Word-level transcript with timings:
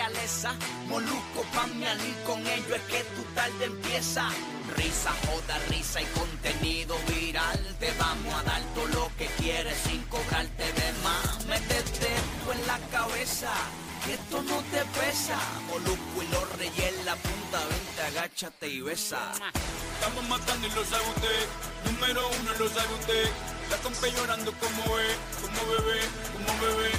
Realeza, 0.00 0.54
Moluco, 0.88 1.42
Pamiani, 1.52 2.14
con 2.24 2.40
ello 2.46 2.74
es 2.74 2.82
que 2.84 3.04
tu 3.14 3.22
tarde 3.34 3.66
empieza. 3.66 4.30
Risa, 4.74 5.12
joda, 5.26 5.58
risa 5.68 6.00
y 6.00 6.06
contenido 6.06 6.96
viral. 7.06 7.60
Te 7.78 7.92
vamos 7.98 8.32
a 8.32 8.42
dar 8.44 8.62
todo 8.74 8.86
lo 8.86 9.10
que 9.18 9.26
quieres 9.36 9.76
sin 9.84 10.00
cobrarte 10.04 10.64
de 10.72 10.92
más. 11.04 11.44
Métete 11.44 12.14
esto 12.16 12.50
en 12.50 12.66
la 12.66 12.78
cabeza, 12.88 13.52
que 14.06 14.14
esto 14.14 14.42
no 14.42 14.62
te 14.72 14.82
pesa. 14.98 15.38
Moluco 15.66 16.22
y 16.22 16.28
los 16.28 16.48
reyes 16.56 16.98
en 16.98 17.04
la 17.04 17.16
punta, 17.16 17.58
vente, 17.68 18.02
agáchate 18.08 18.68
y 18.68 18.80
besa. 18.80 19.32
Estamos 19.96 20.26
matando 20.30 20.66
y 20.66 20.70
lo 20.70 20.84
sabe. 20.86 21.04
Número 21.84 22.26
uno 22.40 22.50
lo 22.58 22.68
sabe 22.70 22.94
usted. 22.94 23.28
La 23.70 23.76
compa 23.76 24.06
llorando 24.06 24.50
como 24.60 24.96
ve, 24.96 25.14
como 25.42 25.60
bebé, 25.72 26.00
como 26.32 26.60
bebé. 26.62 26.90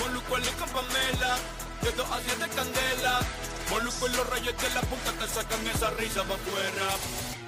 Moluco 0.00 0.38
le 0.38 0.50
con. 0.52 0.78
De 2.18 2.32
a 2.32 2.34
siete 2.34 2.48
candela. 2.56 3.20
Moluco 3.70 4.08
y 4.08 4.16
los 4.16 4.28
rayos 4.28 4.54
de 4.60 4.70
la 4.74 4.80
punta 4.80 5.12
te 5.12 5.28
sacan 5.28 5.66
esa 5.68 5.90
risa 5.90 6.24
pa' 6.24 6.34
afuera. 6.34 7.47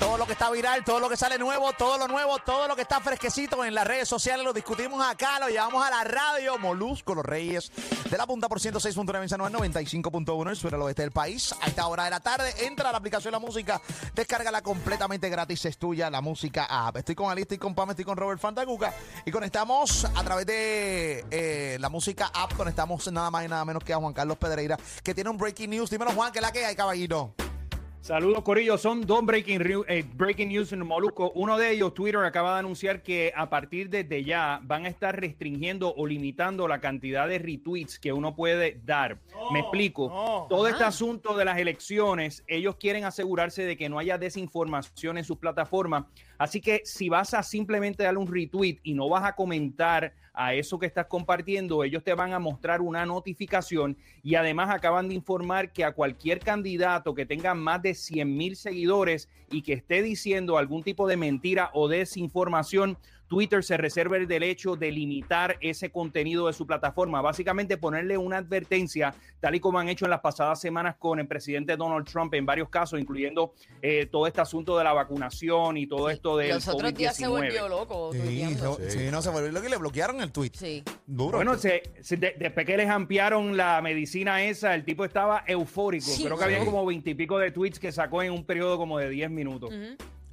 Todo 0.00 0.16
lo 0.16 0.26
que 0.26 0.32
está 0.32 0.50
viral, 0.50 0.82
todo 0.82 0.98
lo 0.98 1.10
que 1.10 1.16
sale 1.16 1.38
nuevo, 1.38 1.72
todo 1.74 1.98
lo 1.98 2.08
nuevo, 2.08 2.38
todo 2.38 2.66
lo 2.66 2.74
que 2.74 2.82
está 2.82 3.00
fresquecito 3.00 3.62
en 3.66 3.74
las 3.74 3.86
redes 3.86 4.08
sociales, 4.08 4.46
lo 4.46 4.54
discutimos 4.54 5.06
acá, 5.06 5.38
lo 5.38 5.48
llevamos 5.48 5.86
a 5.86 5.90
la 5.90 6.04
radio. 6.04 6.58
Molusco, 6.58 7.14
los 7.14 7.24
reyes 7.24 7.70
de 8.10 8.16
la 8.16 8.26
punta 8.26 8.48
por 8.48 8.58
106.9 8.60 9.22
en 9.22 9.28
San 9.28 9.40
Juan, 9.40 9.52
95.1 9.52 10.42
en 10.42 10.48
el 10.48 10.56
sur 10.56 10.74
oeste 10.74 11.02
del 11.02 11.10
país. 11.12 11.54
A 11.60 11.66
esta 11.66 11.86
hora 11.86 12.04
de 12.04 12.10
la 12.10 12.20
tarde, 12.20 12.50
entra 12.64 12.88
a 12.88 12.92
la 12.92 12.98
aplicación 12.98 13.30
La 13.32 13.38
Música, 13.38 13.80
descárgala 14.14 14.62
completamente 14.62 15.28
gratis, 15.28 15.66
es 15.66 15.76
tuya, 15.76 16.08
la 16.08 16.22
música 16.22 16.64
app. 16.64 16.96
Estoy 16.96 17.14
con 17.14 17.30
Alicia, 17.30 17.42
estoy 17.42 17.58
con 17.58 17.74
Pam, 17.74 17.90
estoy 17.90 18.06
con 18.06 18.16
Robert 18.16 18.40
Fantacuca 18.40 18.94
y 19.26 19.30
conectamos 19.30 20.06
a 20.06 20.24
través 20.24 20.46
de 20.46 21.26
eh, 21.30 21.76
la 21.78 21.90
música 21.90 22.30
app, 22.32 22.54
conectamos 22.56 23.06
nada 23.12 23.30
más 23.30 23.44
y 23.44 23.48
nada 23.48 23.66
menos 23.66 23.84
que 23.84 23.92
a 23.92 23.98
Juan 23.98 24.14
Carlos 24.14 24.38
Pedreira, 24.38 24.78
que 25.04 25.14
tiene 25.14 25.28
un 25.28 25.36
breaking 25.36 25.68
news. 25.68 25.90
Dímelo, 25.90 26.12
Juan, 26.12 26.32
que 26.32 26.40
la 26.40 26.52
que 26.52 26.64
hay, 26.64 26.74
caballito. 26.74 27.34
Saludos, 28.02 28.42
Corillo. 28.42 28.78
Son 28.78 29.02
dos 29.02 29.22
breaking, 29.26 29.60
eh, 29.86 30.04
breaking 30.14 30.48
news 30.48 30.72
en 30.72 30.86
Moluco. 30.86 31.32
Uno 31.34 31.58
de 31.58 31.70
ellos, 31.70 31.92
Twitter, 31.92 32.24
acaba 32.24 32.54
de 32.54 32.60
anunciar 32.60 33.02
que 33.02 33.30
a 33.36 33.50
partir 33.50 33.90
de 33.90 34.24
ya 34.24 34.58
van 34.64 34.86
a 34.86 34.88
estar 34.88 35.20
restringiendo 35.20 35.94
o 35.94 36.06
limitando 36.06 36.66
la 36.66 36.80
cantidad 36.80 37.28
de 37.28 37.38
retweets 37.38 37.98
que 37.98 38.14
uno 38.14 38.34
puede 38.34 38.80
dar. 38.86 39.18
Me 39.52 39.60
explico. 39.60 40.46
Todo 40.48 40.66
este 40.66 40.82
asunto 40.82 41.36
de 41.36 41.44
las 41.44 41.58
elecciones, 41.58 42.42
ellos 42.48 42.76
quieren 42.76 43.04
asegurarse 43.04 43.64
de 43.64 43.76
que 43.76 43.90
no 43.90 43.98
haya 43.98 44.16
desinformación 44.16 45.18
en 45.18 45.24
sus 45.24 45.36
plataformas. 45.36 46.06
Así 46.38 46.62
que 46.62 46.80
si 46.84 47.10
vas 47.10 47.34
a 47.34 47.42
simplemente 47.42 48.02
darle 48.02 48.20
un 48.20 48.32
retweet 48.32 48.78
y 48.82 48.94
no 48.94 49.10
vas 49.10 49.24
a 49.24 49.34
comentar 49.34 50.14
a 50.32 50.54
eso 50.54 50.78
que 50.78 50.86
estás 50.86 51.06
compartiendo, 51.06 51.84
ellos 51.84 52.04
te 52.04 52.14
van 52.14 52.32
a 52.32 52.38
mostrar 52.38 52.80
una 52.80 53.04
notificación 53.06 53.96
y 54.22 54.34
además 54.34 54.70
acaban 54.70 55.08
de 55.08 55.14
informar 55.14 55.72
que 55.72 55.84
a 55.84 55.92
cualquier 55.92 56.40
candidato 56.40 57.14
que 57.14 57.26
tenga 57.26 57.54
más 57.54 57.82
de 57.82 57.94
100 57.94 58.36
mil 58.36 58.56
seguidores 58.56 59.28
y 59.50 59.62
que 59.62 59.72
esté 59.72 60.02
diciendo 60.02 60.58
algún 60.58 60.82
tipo 60.82 61.06
de 61.06 61.16
mentira 61.16 61.70
o 61.74 61.88
desinformación, 61.88 62.98
Twitter 63.30 63.62
se 63.62 63.76
reserva 63.76 64.16
el 64.16 64.26
derecho 64.26 64.74
de 64.74 64.90
limitar 64.90 65.56
ese 65.60 65.90
contenido 65.92 66.48
de 66.48 66.52
su 66.52 66.66
plataforma, 66.66 67.22
básicamente 67.22 67.76
ponerle 67.76 68.18
una 68.18 68.38
advertencia, 68.38 69.14
tal 69.38 69.54
y 69.54 69.60
como 69.60 69.78
han 69.78 69.88
hecho 69.88 70.04
en 70.04 70.10
las 70.10 70.18
pasadas 70.18 70.60
semanas 70.60 70.96
con 70.98 71.20
el 71.20 71.28
presidente 71.28 71.76
Donald 71.76 72.06
Trump 72.10 72.34
en 72.34 72.44
varios 72.44 72.68
casos, 72.68 72.98
incluyendo 72.98 73.54
eh, 73.82 74.06
todo 74.10 74.26
este 74.26 74.40
asunto 74.40 74.76
de 74.76 74.82
la 74.82 74.92
vacunación 74.92 75.76
y 75.76 75.86
todo 75.86 76.10
esto 76.10 76.36
del 76.36 76.48
Los 76.50 76.66
otros 76.66 76.92
días 76.92 77.14
se 77.16 77.24
COVID-19. 77.26 77.30
volvió 77.30 77.68
loco. 77.68 78.10
Sí, 78.12 78.44
sí, 78.88 78.98
no 79.12 79.22
se 79.22 79.30
volvió 79.30 79.52
lo 79.52 79.62
que 79.62 79.68
le 79.68 79.76
bloquearon 79.76 80.20
el 80.20 80.32
tweet. 80.32 80.50
Sí. 80.54 80.82
Duro. 81.06 81.38
Bueno, 81.38 81.56
se, 81.56 81.84
se- 82.00 82.16
de- 82.16 82.34
después 82.36 82.66
que 82.66 82.76
les 82.76 82.88
ampliaron 82.90 83.56
la 83.56 83.80
medicina 83.80 84.42
esa, 84.42 84.74
el 84.74 84.84
tipo 84.84 85.04
estaba 85.04 85.44
eufórico. 85.46 86.06
Sí. 86.06 86.24
Creo 86.24 86.36
que 86.36 86.42
había 86.44 86.64
como 86.64 86.84
veintipico 86.84 87.38
de 87.38 87.52
tweets 87.52 87.78
que 87.78 87.92
sacó 87.92 88.24
en 88.24 88.32
un 88.32 88.44
periodo 88.44 88.76
como 88.76 88.98
de 88.98 89.08
10 89.08 89.30
minutos. 89.30 89.72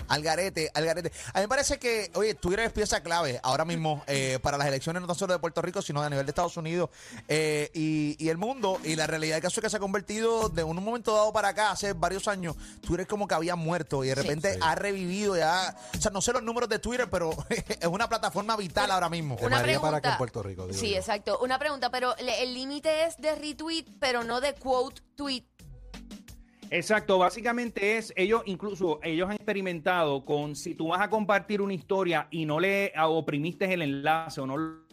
Al 0.07 0.21
garete, 0.21 0.71
al 0.73 0.85
garete. 0.85 1.11
A 1.33 1.39
mí 1.39 1.43
me 1.43 1.47
parece 1.47 1.77
que, 1.79 2.11
oye, 2.15 2.33
Twitter 2.35 2.61
es 2.65 2.71
pieza 2.71 3.01
clave 3.01 3.39
ahora 3.43 3.65
mismo 3.65 4.03
eh, 4.07 4.39
para 4.41 4.57
las 4.57 4.67
elecciones 4.67 5.01
no 5.01 5.07
tan 5.07 5.15
solo 5.15 5.33
de 5.33 5.39
Puerto 5.39 5.61
Rico, 5.61 5.81
sino 5.81 6.01
a 6.01 6.09
nivel 6.09 6.25
de 6.25 6.31
Estados 6.31 6.57
Unidos 6.57 6.89
eh, 7.27 7.69
y, 7.73 8.15
y 8.23 8.29
el 8.29 8.37
mundo. 8.37 8.79
Y 8.83 8.95
la 8.95 9.07
realidad 9.07 9.35
del 9.35 9.41
caso 9.43 9.59
es 9.59 9.63
que 9.63 9.69
se 9.69 9.77
ha 9.77 9.79
convertido 9.79 10.49
de 10.49 10.63
un 10.63 10.81
momento 10.83 11.13
dado 11.15 11.31
para 11.33 11.49
acá, 11.49 11.71
hace 11.71 11.93
varios 11.93 12.27
años, 12.27 12.55
Twitter 12.81 13.07
como 13.07 13.27
que 13.27 13.35
había 13.35 13.55
muerto 13.55 14.03
y 14.03 14.07
de 14.09 14.15
repente 14.15 14.57
ha 14.61 14.75
revivido 14.75 15.37
ya. 15.37 15.75
O 15.97 16.01
sea, 16.01 16.11
no 16.11 16.21
sé 16.21 16.33
los 16.33 16.43
números 16.43 16.69
de 16.69 16.79
Twitter, 16.79 17.09
pero 17.09 17.31
es 17.49 17.87
una 17.87 18.07
plataforma 18.09 18.55
vital 18.55 18.91
ahora 18.91 19.09
mismo. 19.09 19.35
Una 19.41 19.57
María 19.59 19.79
para 19.79 19.97
acá 19.97 20.09
en 20.09 20.17
pregunta. 20.17 20.17
Puerto 20.17 20.43
Rico, 20.43 20.67
Sí, 20.73 20.91
yo. 20.91 20.97
exacto. 20.97 21.39
Una 21.41 21.59
pregunta, 21.59 21.89
pero 21.91 22.15
le- 22.19 22.43
el 22.43 22.53
límite 22.53 23.05
es 23.05 23.17
de 23.17 23.35
retweet, 23.35 23.85
pero 23.99 24.23
no 24.23 24.41
de 24.41 24.53
quote 24.53 25.01
tweet. 25.15 25.43
Exacto, 26.69 27.17
básicamente 27.17 27.97
es, 27.97 28.13
ellos 28.15 28.41
incluso, 28.45 28.99
ellos 29.03 29.29
han 29.29 29.35
experimentado 29.35 30.25
con 30.25 30.55
si 30.55 30.75
tú 30.75 30.89
vas 30.89 31.01
a 31.01 31.09
compartir 31.09 31.61
una 31.61 31.73
historia 31.73 32.27
y 32.31 32.45
no 32.45 32.59
le 32.59 32.93
oprimiste 32.97 33.71
el 33.73 33.81
enlace 33.81 34.41
o 34.41 34.47
no 34.47 34.85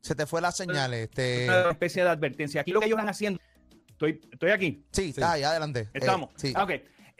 Se 0.00 0.14
te 0.14 0.26
fue 0.26 0.40
la 0.40 0.52
señal, 0.52 0.94
este. 0.94 1.44
una 1.44 1.70
especie 1.70 2.02
de 2.02 2.10
advertencia. 2.10 2.62
Aquí 2.62 2.72
lo 2.72 2.80
que 2.80 2.86
ellos 2.86 2.98
están 2.98 3.10
haciendo, 3.10 3.40
estoy, 3.88 4.20
estoy 4.32 4.50
aquí. 4.50 4.84
Sí, 4.92 5.10
está 5.10 5.32
ahí, 5.32 5.42
adelante. 5.42 5.80
Eh, 5.80 5.90
Estamos. 5.94 6.30
sí. 6.36 6.52
Ah, 6.54 6.64
ok. 6.64 6.70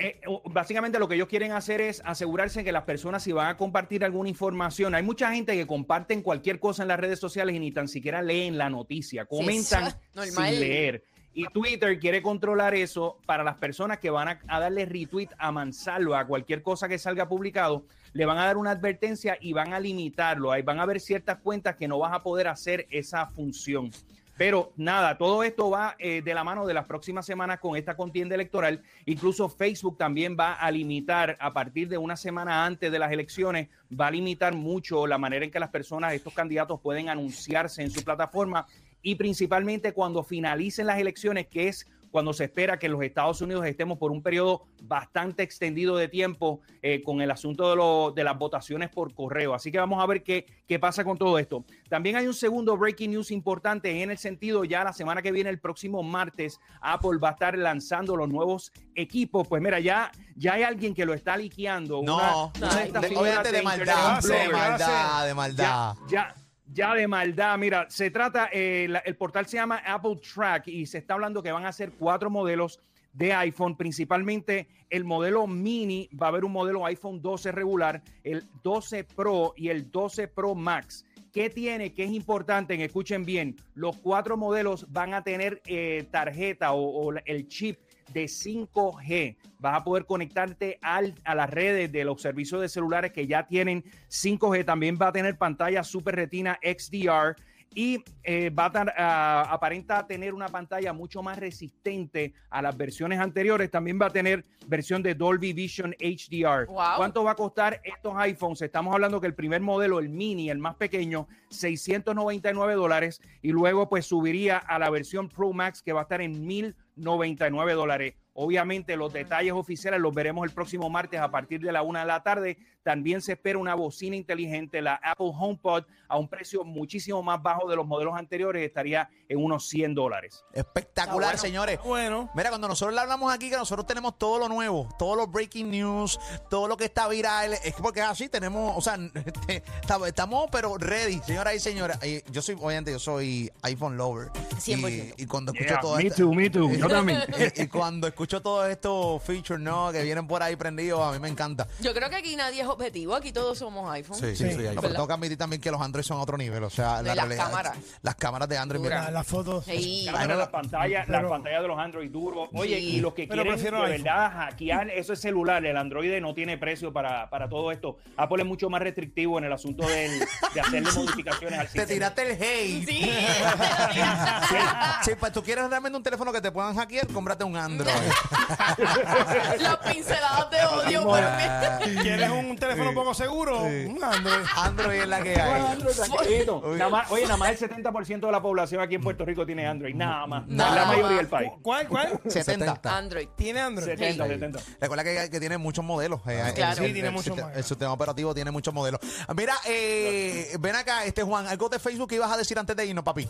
Eh, 0.00 0.20
básicamente 0.44 1.00
lo 1.00 1.08
que 1.08 1.16
ellos 1.16 1.26
quieren 1.26 1.50
hacer 1.50 1.80
es 1.80 2.00
asegurarse 2.04 2.62
que 2.62 2.70
las 2.70 2.84
personas 2.84 3.20
si 3.24 3.32
van 3.32 3.48
a 3.48 3.56
compartir 3.56 4.04
alguna 4.04 4.28
información, 4.28 4.94
hay 4.94 5.02
mucha 5.02 5.34
gente 5.34 5.56
que 5.56 5.66
comparten 5.66 6.22
cualquier 6.22 6.60
cosa 6.60 6.82
en 6.82 6.88
las 6.88 7.00
redes 7.00 7.18
sociales 7.18 7.56
y 7.56 7.58
ni 7.58 7.72
tan 7.72 7.88
siquiera 7.88 8.22
leen 8.22 8.58
la 8.58 8.70
noticia, 8.70 9.26
comentan 9.26 9.92
sin 10.14 10.60
leer. 10.60 11.02
Y 11.38 11.46
Twitter 11.52 12.00
quiere 12.00 12.20
controlar 12.20 12.74
eso 12.74 13.16
para 13.24 13.44
las 13.44 13.56
personas 13.58 14.00
que 14.00 14.10
van 14.10 14.26
a, 14.48 14.58
darle 14.58 14.86
retweet 14.86 15.28
a 15.38 15.52
mansalva 15.52 16.18
a 16.18 16.26
cualquier 16.26 16.64
cosa 16.64 16.88
que 16.88 16.98
salga 16.98 17.28
publicado, 17.28 17.84
le 18.12 18.26
van 18.26 18.38
a 18.38 18.44
dar 18.44 18.56
una 18.56 18.72
advertencia 18.72 19.38
y 19.40 19.52
van 19.52 19.72
a 19.72 19.78
limitarlo. 19.78 20.50
Ahí 20.50 20.62
van 20.62 20.80
a 20.80 20.82
haber 20.82 20.98
ciertas 20.98 21.38
cuentas 21.38 21.76
que 21.76 21.86
no 21.86 22.00
vas 22.00 22.12
a 22.12 22.24
poder 22.24 22.48
hacer 22.48 22.88
esa 22.90 23.24
función. 23.26 23.92
Pero 24.36 24.72
nada, 24.76 25.16
todo 25.16 25.44
esto 25.44 25.70
va 25.70 25.94
eh, 26.00 26.22
de 26.22 26.34
la 26.34 26.42
mano 26.42 26.66
de 26.66 26.74
las 26.74 26.86
próximas 26.86 27.24
semanas 27.24 27.60
con 27.60 27.76
esta 27.76 27.96
contienda 27.96 28.34
electoral. 28.34 28.82
Incluso 29.06 29.48
Facebook 29.48 29.96
también 29.96 30.36
va 30.36 30.54
a 30.54 30.68
limitar 30.72 31.36
a 31.38 31.52
partir 31.52 31.88
de 31.88 31.98
una 31.98 32.16
semana 32.16 32.66
antes 32.66 32.90
de 32.90 32.98
las 32.98 33.12
elecciones, 33.12 33.68
va 33.88 34.08
a 34.08 34.10
limitar 34.10 34.54
mucho 34.54 35.06
la 35.06 35.18
manera 35.18 35.44
en 35.44 35.52
que 35.52 35.60
las 35.60 35.70
personas, 35.70 36.14
estos 36.14 36.34
candidatos 36.34 36.80
pueden 36.80 37.08
anunciarse 37.08 37.82
en 37.82 37.92
su 37.92 38.02
plataforma 38.02 38.66
y 39.02 39.14
principalmente 39.14 39.92
cuando 39.92 40.22
finalicen 40.22 40.86
las 40.86 40.98
elecciones, 40.98 41.46
que 41.46 41.68
es 41.68 41.86
cuando 42.10 42.32
se 42.32 42.44
espera 42.44 42.78
que 42.78 42.86
en 42.86 42.92
los 42.92 43.02
Estados 43.02 43.42
Unidos 43.42 43.66
estemos 43.66 43.98
por 43.98 44.10
un 44.10 44.22
periodo 44.22 44.62
bastante 44.82 45.42
extendido 45.42 45.94
de 45.94 46.08
tiempo 46.08 46.62
eh, 46.80 47.02
con 47.04 47.20
el 47.20 47.30
asunto 47.30 47.68
de, 47.68 47.76
lo- 47.76 48.12
de 48.12 48.24
las 48.24 48.38
votaciones 48.38 48.88
por 48.88 49.12
correo. 49.12 49.52
Así 49.52 49.70
que 49.70 49.78
vamos 49.78 50.02
a 50.02 50.06
ver 50.06 50.22
qué, 50.22 50.46
qué 50.66 50.78
pasa 50.78 51.04
con 51.04 51.18
todo 51.18 51.38
esto. 51.38 51.66
También 51.90 52.16
hay 52.16 52.26
un 52.26 52.32
segundo 52.32 52.78
breaking 52.78 53.10
news 53.10 53.30
importante 53.30 54.02
en 54.02 54.10
el 54.10 54.16
sentido 54.16 54.64
ya 54.64 54.84
la 54.84 54.94
semana 54.94 55.20
que 55.20 55.30
viene, 55.32 55.50
el 55.50 55.58
próximo 55.60 56.02
martes, 56.02 56.58
Apple 56.80 57.18
va 57.22 57.28
a 57.28 57.32
estar 57.32 57.58
lanzando 57.58 58.16
los 58.16 58.26
nuevos 58.30 58.72
equipos. 58.94 59.46
Pues 59.46 59.60
mira, 59.60 59.78
ya, 59.78 60.10
ya 60.34 60.54
hay 60.54 60.62
alguien 60.62 60.94
que 60.94 61.04
lo 61.04 61.12
está 61.12 61.36
liqueando. 61.36 62.00
No, 62.02 62.16
Una- 62.56 62.68
una 62.70 63.42
de 63.42 63.62
maldad, 63.62 64.22
de 64.22 64.48
maldad, 64.48 65.26
de 65.26 65.34
maldad. 65.34 65.94
Ya, 66.08 66.34
ya, 66.34 66.34
ya 66.72 66.94
de 66.94 67.08
maldad. 67.08 67.58
Mira, 67.58 67.86
se 67.88 68.10
trata, 68.10 68.48
eh, 68.52 68.88
el 69.04 69.16
portal 69.16 69.46
se 69.46 69.56
llama 69.56 69.82
Apple 69.84 70.16
Track 70.16 70.68
y 70.68 70.86
se 70.86 70.98
está 70.98 71.14
hablando 71.14 71.42
que 71.42 71.52
van 71.52 71.66
a 71.66 71.72
ser 71.72 71.92
cuatro 71.92 72.30
modelos 72.30 72.80
de 73.12 73.32
iPhone, 73.32 73.76
principalmente 73.76 74.68
el 74.90 75.04
modelo 75.04 75.46
mini, 75.46 76.08
va 76.20 76.26
a 76.26 76.30
haber 76.30 76.44
un 76.44 76.52
modelo 76.52 76.86
iPhone 76.86 77.20
12 77.20 77.52
regular, 77.52 78.02
el 78.22 78.44
12 78.62 79.04
Pro 79.04 79.54
y 79.56 79.68
el 79.68 79.90
12 79.90 80.28
Pro 80.28 80.54
Max. 80.54 81.04
¿Qué 81.32 81.50
tiene? 81.50 81.92
¿Qué 81.92 82.04
es 82.04 82.12
importante? 82.12 82.82
Escuchen 82.82 83.24
bien, 83.24 83.56
los 83.74 83.96
cuatro 83.96 84.36
modelos 84.36 84.86
van 84.90 85.14
a 85.14 85.22
tener 85.22 85.60
eh, 85.66 86.06
tarjeta 86.10 86.72
o 86.72 87.12
el 87.12 87.48
chip 87.48 87.78
de 88.12 88.24
5G. 88.28 89.36
Vas 89.60 89.76
a 89.76 89.84
poder 89.84 90.04
conectarte 90.06 90.78
al- 90.82 91.14
a 91.24 91.34
las 91.34 91.50
redes 91.50 91.90
de 91.92 92.04
los 92.04 92.20
servicios 92.22 92.60
de 92.60 92.68
celulares 92.68 93.12
que 93.12 93.26
ya 93.26 93.46
tienen 93.46 93.84
5G. 94.08 94.64
También 94.64 94.98
va 95.00 95.08
a 95.08 95.12
tener 95.12 95.36
pantalla 95.36 95.82
Super 95.84 96.16
Retina 96.16 96.58
XDR. 96.62 97.36
Y 97.74 98.02
eh, 98.24 98.50
va 98.50 98.66
a 98.66 98.72
tar- 98.72 98.94
a- 98.96 99.42
aparenta 99.52 100.06
tener 100.06 100.34
una 100.34 100.48
pantalla 100.48 100.92
mucho 100.92 101.22
más 101.22 101.38
resistente 101.38 102.32
a 102.50 102.62
las 102.62 102.76
versiones 102.76 103.20
anteriores. 103.20 103.70
También 103.70 103.98
va 104.00 104.06
a 104.06 104.10
tener 104.10 104.44
versión 104.66 105.02
de 105.02 105.14
Dolby 105.14 105.52
Vision 105.52 105.94
HDR. 106.00 106.66
Wow. 106.66 106.96
¿Cuánto 106.96 107.24
va 107.24 107.32
a 107.32 107.34
costar 107.34 107.80
estos 107.84 108.14
iPhones? 108.16 108.62
Estamos 108.62 108.92
hablando 108.94 109.20
que 109.20 109.26
el 109.26 109.34
primer 109.34 109.60
modelo, 109.60 109.98
el 109.98 110.08
mini, 110.08 110.50
el 110.50 110.58
más 110.58 110.74
pequeño, 110.76 111.28
699 111.50 112.74
dólares 112.74 113.20
y 113.42 113.50
luego 113.52 113.88
pues 113.88 114.06
subiría 114.06 114.58
a 114.58 114.78
la 114.78 114.90
versión 114.90 115.28
Pro 115.28 115.52
Max 115.52 115.82
que 115.82 115.92
va 115.92 116.00
a 116.00 116.02
estar 116.02 116.20
en 116.20 116.46
1099 116.46 117.74
dólares. 117.74 118.14
Obviamente 118.40 118.96
los 118.96 119.12
detalles 119.12 119.52
oficiales 119.52 120.00
los 120.00 120.14
veremos 120.14 120.44
el 120.46 120.54
próximo 120.54 120.88
martes 120.88 121.18
a 121.20 121.28
partir 121.28 121.60
de 121.60 121.72
la 121.72 121.82
una 121.82 122.00
de 122.00 122.06
la 122.06 122.22
tarde. 122.22 122.56
También 122.84 123.20
se 123.20 123.32
espera 123.32 123.58
una 123.58 123.74
bocina 123.74 124.14
inteligente, 124.14 124.80
la 124.80 124.94
Apple 125.02 125.32
HomePod, 125.36 125.82
a 126.08 126.16
un 126.16 126.28
precio 126.28 126.64
muchísimo 126.64 127.20
más 127.22 127.42
bajo 127.42 127.68
de 127.68 127.74
los 127.74 127.84
modelos 127.84 128.14
anteriores, 128.16 128.64
estaría 128.64 129.10
en 129.28 129.42
unos 129.44 129.68
100 129.68 129.94
dólares. 129.94 130.42
Espectacular, 130.52 131.30
bueno. 131.30 131.38
señores. 131.38 131.80
Bueno. 131.84 132.30
Mira, 132.34 132.48
cuando 132.50 132.68
nosotros 132.68 132.94
le 132.94 133.00
hablamos 133.00 133.30
aquí 133.34 133.50
que 133.50 133.56
nosotros 133.56 133.86
tenemos 133.86 134.16
todo 134.16 134.38
lo 134.38 134.48
nuevo, 134.48 134.88
todos 134.98 135.16
los 135.16 135.30
breaking 135.30 135.70
news, 135.70 136.18
todo 136.48 136.68
lo 136.68 136.76
que 136.76 136.84
está 136.84 137.08
viral, 137.08 137.54
es 137.64 137.74
porque 137.74 138.00
es 138.00 138.06
así, 138.06 138.28
tenemos, 138.28 138.72
o 138.76 138.80
sea, 138.80 138.94
este, 139.14 139.64
estamos, 140.06 140.48
pero 140.52 140.78
ready, 140.78 141.18
señoras 141.26 141.56
y 141.56 141.58
señores. 141.60 141.98
Y 142.04 142.22
yo 142.30 142.40
soy, 142.40 142.54
obviamente, 142.54 142.92
yo 142.92 143.00
soy 143.00 143.50
iPhone 143.62 143.96
lover. 143.96 144.28
100%. 144.28 145.14
Y, 145.18 145.22
y 145.24 145.26
cuando 145.26 145.52
escucho 145.52 145.68
Yeah, 145.74 145.80
todo 145.80 145.96
me 145.96 146.06
esto- 146.06 146.22
too, 146.22 146.32
me 146.34 146.48
too. 146.48 146.70
Yo 146.70 146.88
también. 146.88 147.20
y, 147.56 147.62
y 147.62 147.66
cuando 147.66 148.06
escucho 148.06 148.27
todos 148.28 148.68
estos 148.68 149.22
features, 149.22 149.60
¿no? 149.60 149.90
Que 149.90 150.02
vienen 150.02 150.26
por 150.26 150.42
ahí 150.42 150.54
prendidos, 150.56 151.00
a 151.00 151.10
mí 151.12 151.18
me 151.18 151.28
encanta. 151.28 151.66
Yo 151.80 151.92
creo 151.94 152.08
que 152.10 152.16
aquí 152.16 152.36
nadie 152.36 152.60
es 152.60 152.66
objetivo, 152.68 153.14
aquí 153.14 153.32
todos 153.32 153.56
somos 153.58 153.90
iPhone. 153.92 154.18
Sí, 154.18 154.36
sí, 154.36 154.50
sí. 154.50 154.56
No, 154.74 154.80
pero 154.82 154.92
tengo 154.94 155.06
que 155.06 155.12
admitir 155.14 155.38
también 155.38 155.60
que 155.62 155.70
los 155.70 155.80
Android 155.80 156.04
son 156.04 156.18
a 156.18 156.22
otro 156.22 156.36
nivel. 156.36 156.62
O 156.64 156.70
sea, 156.70 157.02
la 157.02 157.14
las 157.14 157.16
realidad- 157.26 157.44
cámaras. 157.46 157.78
Las 158.02 158.14
cámaras 158.16 158.48
de 158.48 158.58
Android. 158.58 158.82
mira, 158.82 159.04
La- 159.04 159.10
Las 159.10 159.26
fotos. 159.26 159.64
Sí. 159.64 160.04
Las 160.12 160.48
pantallas, 160.48 161.04
Pero- 161.06 161.22
las 161.22 161.30
pantallas 161.30 161.62
de 161.62 161.68
los 161.68 161.78
Android 161.78 162.10
duros. 162.10 162.48
Oye, 162.52 162.76
Sí. 162.78 162.96
y 162.96 163.00
los 163.00 163.14
que 163.14 163.26
Pero 163.26 163.42
quieren 163.42 163.52
de 163.56 163.62
prefiero 163.62 163.84
iPhone. 163.84 164.04
verdad 164.04 164.30
hackear 164.32 164.90
eso 164.90 165.12
es 165.14 165.20
celular, 165.20 165.64
el 165.64 165.76
Android 165.76 166.20
no 166.20 166.34
tiene 166.34 166.58
precio 166.58 166.92
para, 166.92 167.28
para 167.30 167.48
todo 167.48 167.72
esto. 167.72 167.96
Apple 168.16 168.42
es 168.42 168.46
mucho 168.48 168.68
más 168.70 168.80
restrictivo 168.82 169.38
en 169.38 169.44
el 169.44 169.52
asunto 169.52 169.86
del- 169.88 170.20
de 170.54 170.60
hacerle 170.60 170.90
modificaciones 170.92 171.58
al 171.58 171.66
Te 171.66 171.72
sistema. 171.72 171.86
tiraste 172.14 172.22
el 172.22 172.42
hate. 172.42 172.86
Sí. 172.88 173.10
Sí, 174.48 174.56
sí, 175.04 175.10
pues 175.18 175.32
tú 175.32 175.42
quieres 175.42 175.68
realmente 175.68 175.96
un 175.96 176.02
teléfono 176.02 176.32
que 176.32 176.40
te 176.40 176.50
puedan 176.52 176.74
hackear, 176.76 177.06
cómprate 177.08 177.44
un 177.44 177.56
Android. 177.56 177.92
Las 179.60 179.76
pinceladas 179.78 180.50
de 180.50 180.64
odio. 180.64 181.10
pero- 181.12 182.02
¿Quieres 182.02 182.30
un 182.30 182.56
teléfono 182.56 182.92
poco 182.94 183.14
seguro? 183.14 183.62
Un 183.62 183.98
Android. 184.02 184.44
Android 184.56 185.00
es 185.00 185.08
la 185.08 185.22
que 185.22 185.40
hay. 185.40 185.62
Android, 185.72 185.94
tranquilito. 185.94 186.62
Nada 186.76 186.90
más- 186.90 187.10
oye, 187.10 187.22
nada 187.24 187.36
más 187.36 187.50
el 187.50 187.58
70% 187.58 188.26
de 188.26 188.32
la 188.32 188.40
población 188.42 188.80
aquí 188.80 188.94
en 188.96 189.02
Puerto 189.02 189.24
Rico 189.24 189.44
tiene 189.46 189.66
Android. 189.66 189.94
Nada 189.94 190.26
más. 190.26 190.46
Nada 190.46 190.74
la 190.76 190.84
mayoría 190.86 191.16
del 191.18 191.28
país. 191.28 191.50
¿Cuál? 191.62 191.88
¿Cuál? 191.88 192.20
70. 192.28 192.80
Android. 192.84 193.28
Tiene 193.36 193.60
Android. 193.60 193.86
70, 193.86 194.26
70. 194.26 194.60
Recuerda 194.80 195.04
que, 195.04 195.30
que 195.30 195.40
tiene 195.40 195.58
muchos 195.58 195.84
modelos. 195.84 196.20
eh, 196.26 196.52
Claro. 196.54 196.82
el- 196.82 196.88
Sí, 196.88 196.92
tiene 196.92 197.08
el, 197.08 197.14
muchos 197.14 197.24
sistema- 197.26 197.48
más. 197.48 197.56
el 197.56 197.64
sistema 197.64 197.92
operativo 197.92 198.34
tiene 198.34 198.50
muchos 198.50 198.72
modelos. 198.74 199.00
Mira, 199.36 199.54
eh, 199.66 200.56
ven 200.60 200.76
acá, 200.76 201.04
este 201.04 201.22
Juan, 201.22 201.46
algo 201.46 201.68
de 201.68 201.78
Facebook 201.78 202.08
que 202.08 202.14
ibas 202.16 202.30
a 202.30 202.36
decir 202.36 202.58
antes 202.58 202.76
de 202.76 202.86
irnos, 202.86 203.04
papi. 203.04 203.28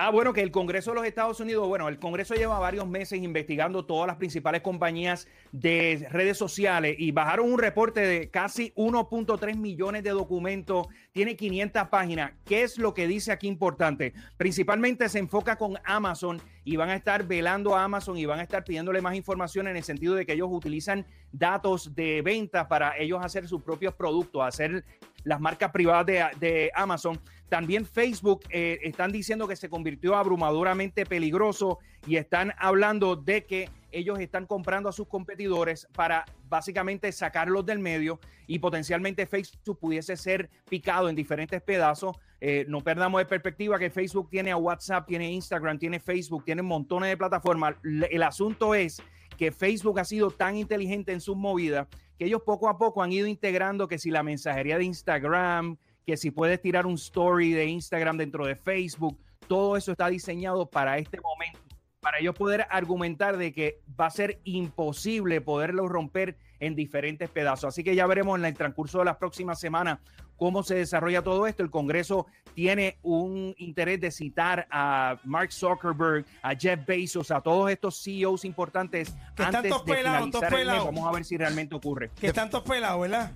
Ah, 0.00 0.10
bueno, 0.10 0.32
que 0.32 0.42
el 0.42 0.52
Congreso 0.52 0.92
de 0.92 0.94
los 0.94 1.06
Estados 1.06 1.40
Unidos, 1.40 1.66
bueno, 1.66 1.88
el 1.88 1.98
Congreso 1.98 2.36
lleva 2.36 2.60
varios 2.60 2.86
meses 2.86 3.20
investigando 3.20 3.84
todas 3.84 4.06
las 4.06 4.14
principales 4.14 4.62
compañías 4.62 5.26
de 5.50 6.06
redes 6.12 6.38
sociales 6.38 6.94
y 7.00 7.10
bajaron 7.10 7.52
un 7.52 7.58
reporte 7.58 7.98
de 7.98 8.30
casi 8.30 8.72
1.3 8.76 9.56
millones 9.56 10.04
de 10.04 10.10
documentos, 10.10 10.86
tiene 11.10 11.34
500 11.34 11.88
páginas. 11.88 12.30
¿Qué 12.44 12.62
es 12.62 12.78
lo 12.78 12.94
que 12.94 13.08
dice 13.08 13.32
aquí 13.32 13.48
importante? 13.48 14.14
Principalmente 14.36 15.08
se 15.08 15.18
enfoca 15.18 15.56
con 15.56 15.80
Amazon 15.84 16.40
y 16.62 16.76
van 16.76 16.90
a 16.90 16.94
estar 16.94 17.26
velando 17.26 17.74
a 17.74 17.82
Amazon 17.82 18.16
y 18.18 18.24
van 18.24 18.38
a 18.38 18.44
estar 18.44 18.62
pidiéndole 18.62 19.00
más 19.00 19.16
información 19.16 19.66
en 19.66 19.76
el 19.76 19.82
sentido 19.82 20.14
de 20.14 20.24
que 20.24 20.34
ellos 20.34 20.48
utilizan 20.48 21.06
datos 21.32 21.96
de 21.96 22.22
ventas 22.22 22.68
para 22.68 22.96
ellos 22.98 23.18
hacer 23.20 23.48
sus 23.48 23.62
propios 23.62 23.94
productos, 23.94 24.44
hacer 24.46 24.84
las 25.24 25.40
marcas 25.40 25.70
privadas 25.70 26.06
de, 26.38 26.70
Amazon. 26.74 27.20
También 27.48 27.86
Facebook 27.86 28.42
eh, 28.50 28.78
están 28.82 29.10
diciendo 29.10 29.48
que 29.48 29.56
se 29.56 29.68
convirtió 29.68 30.16
abrumadoramente 30.16 31.06
peligroso 31.06 31.78
y 32.06 32.16
están 32.16 32.52
hablando 32.58 33.16
de 33.16 33.44
que 33.44 33.70
ellos 33.90 34.18
están 34.20 34.46
comprando 34.46 34.88
a 34.88 34.92
sus 34.92 35.08
competidores 35.08 35.88
para 35.94 36.24
básicamente 36.48 37.10
sacarlos 37.10 37.64
del 37.64 37.78
medio 37.78 38.20
y 38.46 38.58
potencialmente 38.58 39.26
Facebook 39.26 39.78
pudiese 39.78 40.16
ser 40.16 40.50
picado 40.68 41.08
en 41.08 41.16
diferentes 41.16 41.62
pedazos. 41.62 42.16
Eh, 42.40 42.64
no 42.68 42.82
perdamos 42.82 43.20
de 43.20 43.26
perspectiva 43.26 43.78
que 43.78 43.90
Facebook 43.90 44.28
tiene 44.30 44.50
a 44.50 44.56
WhatsApp, 44.56 45.06
tiene 45.06 45.30
Instagram, 45.32 45.78
tiene 45.78 46.00
Facebook, 46.00 46.44
tiene 46.44 46.62
montones 46.62 47.10
de 47.10 47.16
plataformas. 47.16 47.76
El 47.82 48.22
asunto 48.22 48.74
es 48.74 49.02
que 49.38 49.52
Facebook 49.52 49.98
ha 50.00 50.04
sido 50.04 50.30
tan 50.30 50.56
inteligente 50.56 51.12
en 51.12 51.22
sus 51.22 51.36
movidas 51.36 51.86
que 52.18 52.26
ellos 52.26 52.42
poco 52.44 52.68
a 52.68 52.76
poco 52.76 53.02
han 53.02 53.12
ido 53.12 53.26
integrando 53.26 53.86
que 53.86 53.98
si 53.98 54.10
la 54.10 54.24
mensajería 54.24 54.76
de 54.76 54.84
Instagram, 54.84 55.76
que 56.04 56.16
si 56.16 56.30
puedes 56.32 56.60
tirar 56.60 56.84
un 56.84 56.94
story 56.94 57.52
de 57.52 57.66
Instagram 57.66 58.18
dentro 58.18 58.44
de 58.44 58.56
Facebook, 58.56 59.16
todo 59.46 59.76
eso 59.76 59.92
está 59.92 60.08
diseñado 60.08 60.68
para 60.68 60.98
este 60.98 61.20
momento, 61.20 61.60
para 62.00 62.18
ellos 62.18 62.34
poder 62.34 62.66
argumentar 62.70 63.36
de 63.36 63.52
que 63.52 63.80
va 63.98 64.06
a 64.06 64.10
ser 64.10 64.40
imposible 64.42 65.40
poderlo 65.40 65.86
romper 65.88 66.36
en 66.60 66.74
diferentes 66.74 67.28
pedazos. 67.30 67.68
Así 67.68 67.84
que 67.84 67.94
ya 67.94 68.06
veremos 68.06 68.38
en 68.38 68.44
el 68.44 68.54
transcurso 68.54 68.98
de 68.98 69.04
las 69.06 69.16
próximas 69.16 69.60
semanas 69.60 69.98
cómo 70.36 70.62
se 70.62 70.76
desarrolla 70.76 71.22
todo 71.22 71.46
esto. 71.46 71.62
El 71.62 71.70
Congreso 71.70 72.26
tiene 72.54 72.98
un 73.02 73.54
interés 73.58 74.00
de 74.00 74.10
citar 74.10 74.66
a 74.70 75.18
Mark 75.24 75.52
Zuckerberg, 75.52 76.24
a 76.42 76.54
Jeff 76.54 76.86
Bezos, 76.86 77.30
a 77.30 77.40
todos 77.40 77.70
estos 77.70 78.02
CEOs 78.02 78.44
importantes 78.44 79.10
Que 79.36 79.42
están 79.42 79.56
antes 79.56 79.70
todos 79.70 79.84
de 79.84 79.94
pelados, 79.94 80.30
todos 80.30 80.44
el 80.44 80.50
mes. 80.50 80.58
pelados. 80.60 80.84
Vamos 80.86 81.08
a 81.08 81.12
ver 81.12 81.24
si 81.24 81.36
realmente 81.36 81.74
ocurre. 81.74 82.10
Que 82.20 82.28
están 82.28 82.48
todos 82.48 82.64
pelados, 82.64 83.02
¿verdad? 83.02 83.32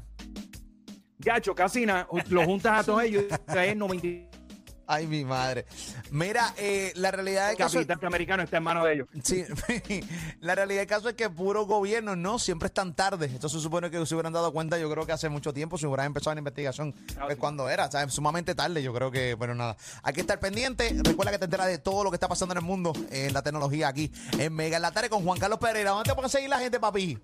Gacho, 1.19 1.55
casi 1.55 1.87
nada. 1.87 2.09
Lo 2.31 2.45
juntas 2.45 2.81
a 2.81 2.85
todos 2.85 3.03
ellos, 3.05 3.25
es 3.55 3.77
90 3.77 4.31
Ay, 4.87 5.06
mi 5.06 5.25
madre. 5.25 5.64
Mira, 6.11 6.55
eh, 6.58 6.93
la 6.96 7.11
realidad 7.11 7.49
del 7.49 7.56
caso. 7.56 7.79
capital 7.79 8.06
americano 8.08 8.43
está 8.43 8.56
en 8.58 8.62
manos 8.64 8.84
de 8.84 8.93
ellos. 8.94 9.08
Sí, 9.23 9.44
la 10.40 10.55
realidad 10.55 10.81
del 10.81 10.88
caso 10.88 11.08
es 11.08 11.14
que 11.14 11.31
puro 11.31 11.64
gobierno 11.67 12.17
no 12.17 12.38
siempre 12.38 12.67
están 12.67 12.94
tarde. 12.94 13.26
Esto 13.26 13.49
se 13.49 13.61
supone 13.61 13.90
que 13.90 14.05
se 14.05 14.14
hubieran 14.14 14.32
dado 14.32 14.52
cuenta, 14.52 14.79
yo 14.79 14.90
creo 14.90 15.06
que 15.06 15.12
hace 15.12 15.29
mucho 15.29 15.52
tiempo, 15.52 15.79
si 15.79 15.87
hubieran 15.87 16.06
empezado 16.06 16.34
la 16.34 16.40
investigación, 16.40 16.94
Ah, 17.17 17.23
pues 17.25 17.34
sí. 17.34 17.40
cuando 17.40 17.69
era, 17.69 17.90
¿sabes? 17.90 18.12
Sumamente 18.12 18.55
tarde, 18.55 18.82
yo 18.82 18.93
creo 18.93 19.11
que, 19.11 19.34
bueno, 19.34 19.55
nada. 19.55 19.76
Hay 20.02 20.12
que 20.12 20.20
estar 20.20 20.38
pendiente. 20.40 20.94
Recuerda 21.02 21.32
que 21.32 21.38
te 21.38 21.44
enteras 21.46 21.69
de 21.69 21.79
todo 21.79 22.05
lo 22.05 22.11
que 22.11 22.17
está 22.17 22.29
pasando 22.29 22.52
en 22.52 22.58
el 22.58 22.64
mundo, 22.64 22.93
en 23.11 23.32
la 23.32 23.43
tecnología 23.43 23.88
aquí, 23.88 24.11
en 24.38 24.52
Mega 24.55 24.76
en 24.76 24.82
la 24.82 24.93
tarde 24.93 25.08
con 25.08 25.25
Juan 25.25 25.38
Carlos 25.38 25.58
Pereira. 25.58 25.90
¿Dónde 25.93 26.08
te 26.08 26.14
pueden 26.14 26.31
seguir 26.31 26.50
la 26.50 26.58
gente, 26.58 26.79
papi? 26.81 27.19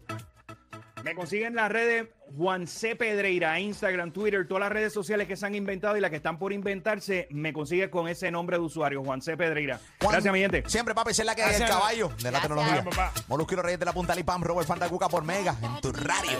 Me 1.04 1.14
consiguen 1.14 1.54
las 1.54 1.70
redes 1.70 2.08
Juan 2.36 2.66
C. 2.66 2.94
Pedreira, 2.96 3.58
Instagram, 3.60 4.12
Twitter, 4.12 4.46
todas 4.46 4.60
las 4.60 4.72
redes 4.72 4.92
sociales 4.92 5.26
que 5.26 5.36
se 5.36 5.46
han 5.46 5.54
inventado 5.54 5.96
y 5.96 6.00
las 6.00 6.10
que 6.10 6.16
están 6.16 6.38
por 6.38 6.52
inventarse, 6.52 7.26
me 7.30 7.52
consiguen 7.52 7.90
con 7.90 8.08
ese 8.08 8.30
nombre 8.30 8.56
de 8.58 8.62
usuario, 8.62 9.02
Juan 9.02 9.20
C. 9.22 9.36
Pedreira. 9.36 9.80
Juan- 10.00 10.12
Gracias, 10.12 10.32
mi 10.32 10.40
gente. 10.40 10.64
Siempre, 10.66 10.94
papi, 10.94 11.10
es 11.10 11.24
la 11.24 11.34
que 11.34 11.42
es 11.44 11.60
el 11.60 11.68
caballo 11.68 12.10
de 12.22 12.30
la 12.30 12.40
tecnología. 12.40 12.84
Los 13.28 13.64
Reyes 13.64 13.78
de 13.80 13.84
la 13.86 13.92
Punta 13.92 14.14
Lipam, 14.14 14.42
Robert 14.42 14.68
Fantacuca 14.68 15.08
por 15.08 15.24
Mega, 15.24 15.56
en 15.62 15.80
tu 15.80 15.90
radio. 15.92 16.38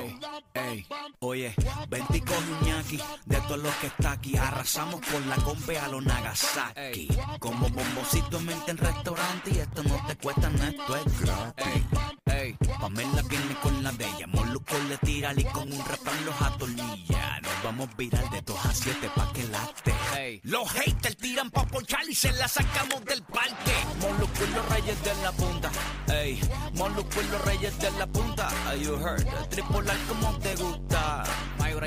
Ey, 0.55 0.87
oye, 1.21 1.55
vente 1.89 2.21
con 2.23 2.67
Iñaki, 2.69 3.01
de 3.25 3.37
todos 3.43 3.59
los 3.59 3.75
que 3.77 3.87
está 3.89 4.13
aquí, 4.13 4.37
arrasamos 4.37 5.01
con 5.11 5.29
la 5.29 5.37
compe 5.37 5.79
a 5.79 5.89
los 5.89 6.05
Nagasaki. 6.05 7.09
Como 7.41 7.69
bombocito 7.71 8.39
en 8.39 8.47
mente 8.47 8.71
en 8.73 8.77
restaurante 8.79 9.51
y 9.53 9.59
esto 9.59 9.83
no 9.83 10.07
te 10.07 10.17
cuesta 10.17 10.49
nada, 10.51 10.69
esto 10.69 10.97
es 10.97 11.21
gratis. 11.21 11.83
Ey, 12.27 12.57
Pamela 12.81 13.23
viene 13.23 13.55
con 13.63 13.83
la 13.83 13.91
de 13.93 14.05
ella, 14.07 14.27
Moluco 14.71 14.89
le 14.89 14.99
tira 14.99 15.33
y 15.37 15.45
con 15.45 15.73
un 15.73 15.85
refrán 15.85 16.25
los 16.25 16.43
atornilla. 16.43 17.41
Nos 17.41 17.63
vamos 17.63 17.89
viral 17.97 18.29
de 18.31 18.43
2 18.43 18.67
a 18.67 18.75
7 18.75 19.11
pa' 19.15 19.33
que 19.33 19.45
late. 19.45 20.41
Los 20.45 20.71
haters 20.71 21.17
tiran 21.17 21.51
pa' 21.51 21.65
ponchar 21.67 22.09
y 22.09 22.15
se 22.15 22.33
la 22.33 22.49
sacamos 22.49 23.05
del 23.05 23.23
parque. 23.23 23.73
Moluco 24.01 24.45
y 24.45 24.55
los 24.55 24.69
reyes 24.69 25.03
de 25.03 25.15
la 25.23 25.33
punta. 25.33 25.71
Ey, 26.09 26.41
Moluco 26.75 27.23
y 27.23 27.29
los 27.29 27.45
reyes 27.45 27.79
de 27.79 27.91
la 27.93 28.07
punta. 28.07 28.49
Are 28.67 28.79
you 28.79 28.97
heard? 28.97 29.25
Tripolar 29.49 29.97
como 30.09 30.39
te 30.39 30.55
gusta. 30.57 31.25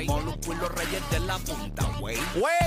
Moluco 0.06 0.52
y 0.52 0.56
los 0.56 0.72
reyes 0.72 1.10
de 1.10 1.20
la 1.20 1.38
punta, 1.38 1.86
wey. 2.00 2.18
Güey. 2.34 2.62